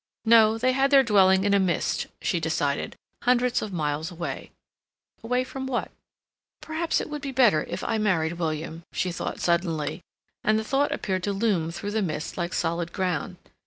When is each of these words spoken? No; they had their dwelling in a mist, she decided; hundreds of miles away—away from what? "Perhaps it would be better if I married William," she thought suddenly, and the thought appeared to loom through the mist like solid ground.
No; 0.25 0.57
they 0.57 0.71
had 0.71 0.89
their 0.89 1.03
dwelling 1.03 1.43
in 1.43 1.53
a 1.53 1.59
mist, 1.59 2.07
she 2.23 2.39
decided; 2.39 2.95
hundreds 3.21 3.61
of 3.61 3.71
miles 3.71 4.09
away—away 4.09 5.43
from 5.43 5.67
what? 5.67 5.91
"Perhaps 6.59 6.99
it 6.99 7.07
would 7.07 7.21
be 7.21 7.31
better 7.31 7.65
if 7.65 7.83
I 7.83 7.99
married 7.99 8.39
William," 8.39 8.81
she 8.91 9.11
thought 9.11 9.39
suddenly, 9.39 10.01
and 10.43 10.57
the 10.57 10.63
thought 10.63 10.91
appeared 10.91 11.21
to 11.25 11.33
loom 11.33 11.69
through 11.69 11.91
the 11.91 12.01
mist 12.01 12.35
like 12.35 12.55
solid 12.55 12.91
ground. 12.91 13.35